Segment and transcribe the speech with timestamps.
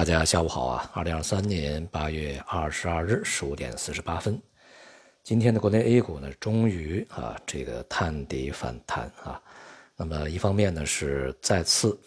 [0.00, 0.90] 大家下午好啊！
[0.94, 4.40] 二零二三年八月二十二日十五点四十八分，
[5.22, 9.38] 今天的国内 A 股呢，终于啊这个探底反弹啊。
[9.96, 12.00] 那么一方面呢是再次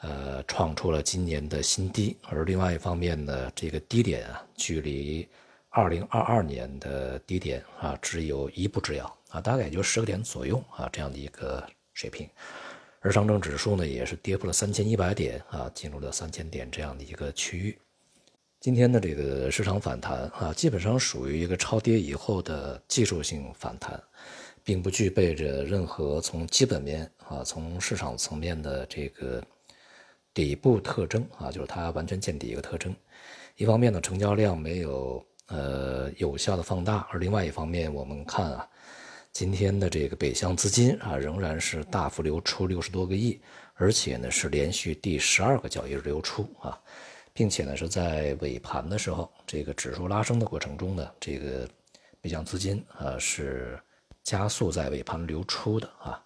[0.00, 5.28] 呃创出了今年的新低，而另外一方面呢，这个低点啊距离
[5.68, 11.64] 二零二二年的低点啊只有一步之遥啊，大概也就十个点左右啊这样的一个
[11.94, 12.28] 水平。
[13.00, 17.78] 而上证指数呢，也是跌破了三千一百点啊，进入了三千点这样的一个区域。
[18.60, 24.02] 今天的这个市场反弹啊，基本上属于一个超跌以后的技术性反弹，
[24.64, 29.40] 并不具备着任何从基本面啊、从市场层面的这个
[30.34, 32.92] 底部特征啊，就是它完全见底一个特征。
[33.54, 38.68] 一方面呢，成交量没有呃有效的放大，而另外一方面，我们看啊。
[39.32, 43.40] 今天的这个北向资金啊，仍然是大幅流出六十多个亿，
[43.74, 46.76] 而且呢是连续第十二个交易日流出啊，
[47.32, 51.68] 并且呢是在尾盘的时候，这个指数拉升的过程中呢，这个
[52.20, 53.78] 北向资金啊是
[54.24, 56.20] 加速在尾盘流出的啊。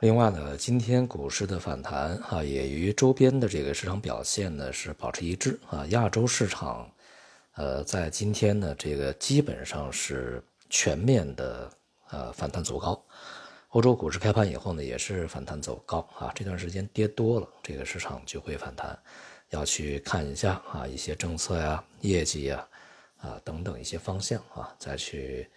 [0.00, 5.86] 另外呢，今天股市的反弹啊，也与周边的这个市场表现呢是保持一致啊。
[5.90, 6.90] 亚洲市场，
[7.54, 11.70] 呃，在今天呢，这个基本上是全面的。
[12.10, 13.04] 呃，反弹走高，
[13.68, 16.32] 欧洲股市开盘以后呢，也是反弹走高啊。
[16.34, 18.98] 这段时间跌多了，这个市场就会反弹，
[19.50, 22.66] 要去看一下啊，一些政策呀、业绩呀，
[23.18, 25.50] 啊等等一些方向啊，再去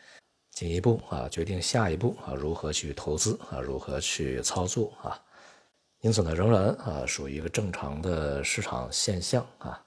[0.52, 5.18] 进一步啊决定下一步啊如何去投资啊，如何去操作啊。
[6.02, 9.82] 因此呢，仍然啊属于一个正常的市场现象啊。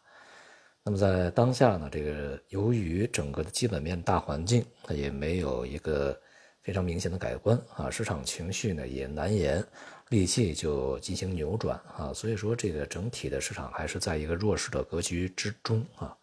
[0.82, 6.18] 那么在当下呢，这个由于整个的基本面大环境，它也没有一个。
[6.64, 9.62] 非常明显的改观啊，市场情绪呢也难言
[10.08, 16.16] 立即就进行扭转啊，所以说这个整体的市场还是在一个弱势的格局之中啊，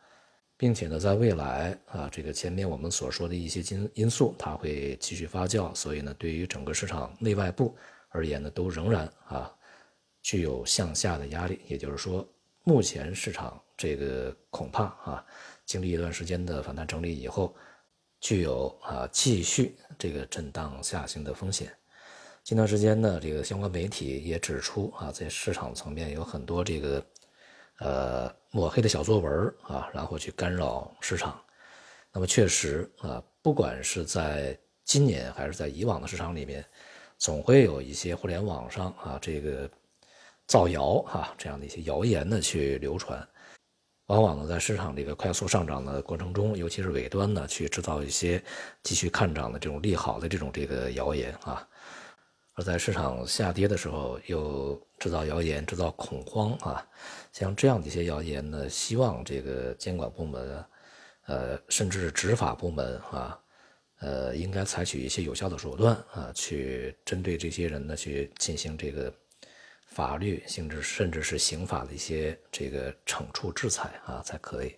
[0.58, 7.78] 并且呢，在未来啊，这个前面我们所说的一些因因素，它会继续发酵，所以呢，对于整个市场内外部
[8.10, 9.54] 而言呢，都仍然啊
[10.24, 12.28] 具有向下的压力，也就是说，
[12.64, 15.24] 目前市场这个恐怕啊，
[15.68, 17.56] 经历一段时间的反弹整理以后。
[18.24, 21.72] 具有啊继续这个震荡下行的风险。
[22.44, 27.06] 近段时间呢，这个相关媒体也指出啊，在市场层面有很多这个
[27.78, 29.32] 呃抹黑的小作文
[29.62, 31.40] 啊，然后去干扰市场。
[32.12, 36.66] 那么确实啊，不管是在今年还是在以往的市场里面，
[37.20, 39.70] 总会有一些互联网上啊这个
[40.48, 43.20] 造谣啊这样的一些谣言呢去流传。
[44.12, 48.44] 往往呢，在市场这个快速上涨的过程中，尤其是尾端呢，去制造一些
[48.84, 51.66] 继续看涨的这种利好的这种这个谣言啊；
[52.56, 56.86] 而在市场下跌的时候，又制造谣言、制造恐慌啊。
[57.32, 60.66] 像这样的一些谣言呢，希望这个监管部门，
[61.28, 63.40] 呃，甚至是执法部门啊，
[64.02, 69.14] 呃，应该采取一些有效的手段啊，去针对这些人呢，去进行这个。
[69.92, 74.74] 法律性质甚至是刑法的一些这个惩处制裁啊才可以，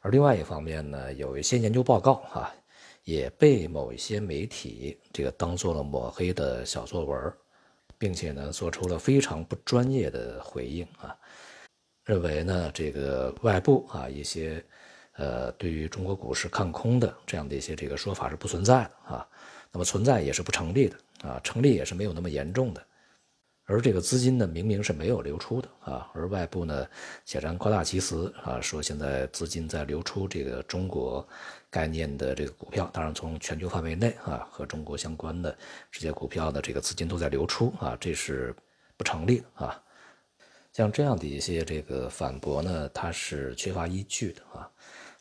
[0.00, 2.54] 而另外一方面呢，有一些研究报告啊，
[3.04, 7.32] 也被某一些媒体这个当做了抹黑的小作文，
[7.96, 11.16] 并且呢做出了非常不专业的回应啊，
[12.04, 14.62] 认为呢这个外部啊一些
[15.14, 19.26] 呃对于中国股市看空的这样的一些这个说法是不存在的啊，
[19.72, 22.86] 那么存在也是不成立的啊，成立也是没有那么严重的。
[23.64, 26.86] 而这个资金呢，明明是没有流出的啊，而外部呢
[27.24, 31.26] 显然夸大其词啊，说现在资金在流出这个中国
[31.70, 35.56] 概念的这个股票，当然从全球范围内啊和中国相关的
[35.92, 38.54] 这些股票的这个资金都在流出啊，这是
[38.96, 39.80] 不成立的啊。
[40.72, 44.68] 像这样的一些这个反驳呢，它是缺乏依据的啊。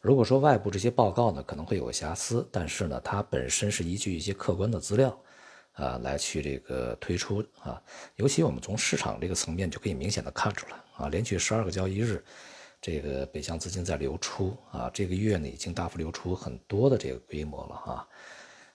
[0.01, 5.15] 如果说外部这些报告呢可能会有瑕疵，但是呢它本身是依据一些客观的资料。
[5.73, 7.81] 啊，来去这个推出啊，
[8.15, 12.23] 尤其我们从市场这个层面就可以明显的看出来啊，连续十二个交易日，
[12.81, 18.07] 这个北向资金在流出啊，这个月呢已经大幅流出很多的这个规模了啊，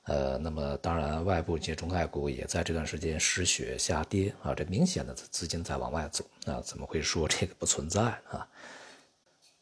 [0.05, 8.00] 呃，那么当然外部一些中概股也在这段时间失血下跌啊，这明显的资金在往外走啊，怎么会说这个不存在
[8.31, 8.49] 啊？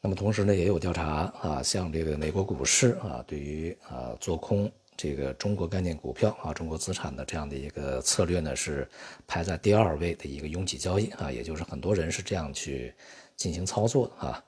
[0.00, 4.70] 那么同时呢，也有调查啊，像这个美国股市啊，对于啊做空。
[4.96, 8.88] 这个中国概念股票啊，中国资产的这样的一个策略呢，是
[9.26, 12.94] 排在第二位的一个拥挤交易啊，也就是很多人是这样去
[13.36, 14.42] 进行操作啊，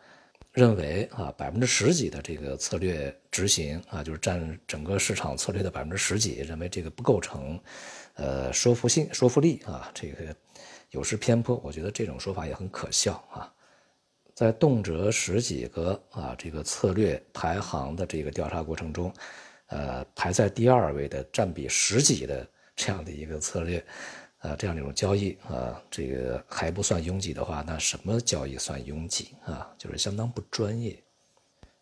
[0.53, 7.61] 认为啊百分之十几的这个策略执行啊，就是占整个市场策略的百分之十几，认为这个不构成
[8.15, 10.35] 呃说服性、说服力啊，这个
[10.91, 11.57] 有失偏颇。
[11.65, 13.53] 我觉得这种说法也很可笑啊。
[14.35, 19.11] 在动辄十几个啊这个策略排行的这个调查过程中，
[19.69, 23.85] 呃，排在第二位的占比十几的这样的一个策略，
[24.39, 29.69] 呃，这样的一种交易啊，这个还不算拥挤的话，那什么交易算拥挤啊？
[29.77, 30.97] 就是相当不专业。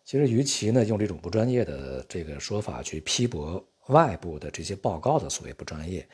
[0.03, 6.07] 其实，与其呢用这种不专业的这个说法去批驳外部的这些报告的所谓不专业，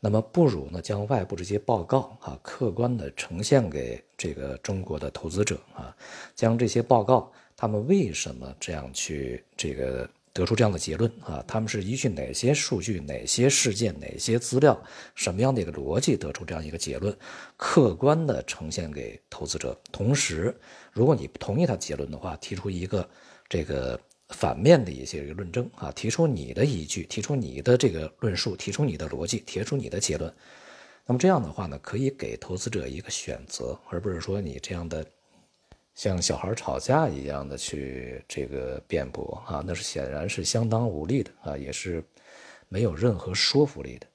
[0.00, 5.96] 那么不如呢将外部这些报告啊客观的呈现给这个中国的投资者啊，
[6.34, 11.44] 将这些报告他们为什么这样去这个得出这样的结论啊？
[11.46, 14.82] 他们是依据哪些数据、哪些事件、哪些资料、
[15.14, 17.16] 什么样的一个逻辑得出这样一个结论？
[17.56, 20.54] 客观的呈现给投资者，同时。
[20.92, 23.08] 如果你不同意他结论的话，提出一个
[23.48, 23.98] 这个
[24.28, 30.32] 反面的一些论证啊，提出你的依据，提出你的这个论述，提出你的逻辑，提出你的结论。
[31.06, 35.04] 那么这样的话呢，可以给投资者一个选择，而不是说你这样的
[35.94, 42.02] 像小孩吵架一样的去这个辩驳啊，那是显然是相当无力的啊，也是
[42.68, 44.06] 没有任何说服力的。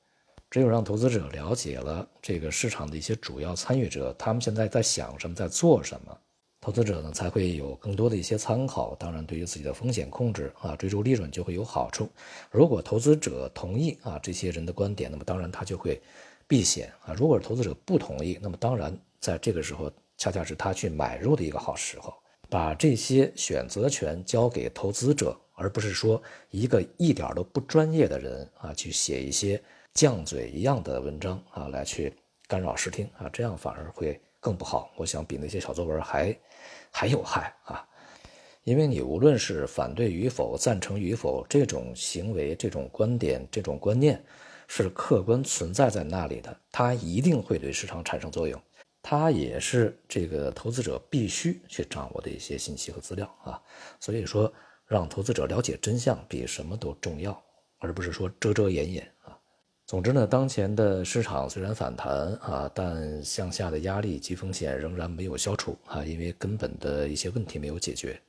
[0.50, 6.18] 只有让投资者了解了这个市场的一些主要参与者，他们现在在想什么，在做什么。
[6.60, 12.10] 投资者呢才会有更多的一些参考，当然对于自己的风险控制啊，追逐利润就会有好处。
[12.50, 16.02] 如果投资者同意啊这些人的观点，那么当然他就会
[16.48, 17.14] 避险啊。
[17.14, 22.14] 如果投资者不同意，那么当然在这个时候恰恰是他去买入的一个好时候。
[22.50, 29.62] 把这些选择权交给投资者，而不是说一个一点都不专业的人啊去写一些
[29.94, 32.14] 犟嘴一样的文章啊来去
[32.48, 34.20] 干扰视听啊，这样反而会。
[34.40, 36.34] 更不好，我想比那些小作文还
[36.92, 37.86] 还有害啊！
[38.64, 44.24] 因为你无论是反对与否、赞成与否，这种行为、这种观点、这种观念
[44.68, 48.62] 是客观存在在那里的，它一定会对市场产生作用，
[49.10, 53.58] 它也是这个投资者必须去掌握的一些信息和资料啊。
[54.02, 54.54] 所以说，
[54.86, 57.42] 让投资者了解真相比什么都重要，
[57.78, 59.40] 而不是说遮遮掩掩啊。
[59.86, 68.20] 总之呢，当前的市场虽然反弹啊，但向下的压力及风险仍然没有消除啊，因为根本的一些问题没有解决。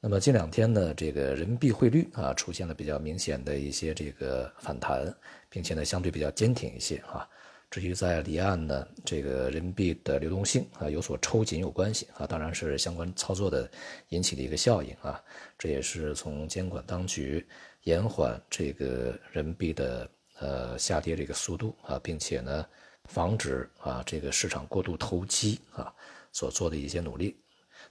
[0.00, 5.10] 那么近两天呢，这个人民币汇率啊出现了比较明显的一些这个反弹，
[5.48, 7.26] 并且呢相对比较坚挺一些啊。
[7.76, 13.70] 至于在离岸呢，这个人民币的流动性啊有所抽紧有关系啊，当然是相关操作的
[14.08, 15.22] 引起的一个效应啊。
[15.58, 17.46] 这也是从监管当局
[17.82, 20.08] 延缓这个人民币的。
[20.38, 22.66] 呃，下跌这个速度啊，并且呢，
[23.04, 25.90] 防止啊这个市场过度投机啊
[26.30, 27.40] 所做的一些努力。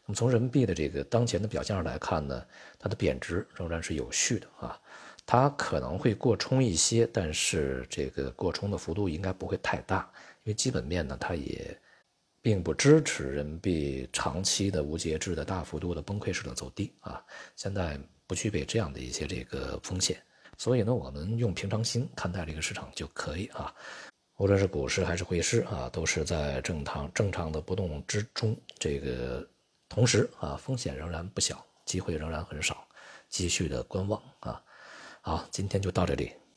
[0.05, 2.45] 那么从人民币的这个当前的表现上来看呢，
[2.77, 4.79] 它的贬值仍然是有序的啊，
[5.25, 10.07] 它可能会过冲一些，但是这个过冲的幅度应该不会太大，
[10.43, 11.75] 因为基本面呢，它也
[12.41, 17.23] 并不支持人民币长期的无节制的大幅度的崩溃式的走低啊，
[17.55, 20.21] 现在不具备这样的一些这个风险。
[20.57, 23.73] 所以呢，我们用平常心看待这个市场就可以啊。
[24.37, 28.55] 无论是股市还是汇市啊，都是在正常正常的波动之中。
[28.77, 29.47] 这个
[29.89, 32.87] 同时啊，风险仍然不小，机会仍然很少，
[33.27, 34.61] 继续的观望啊。
[35.27, 36.31] 好，今天就到这里。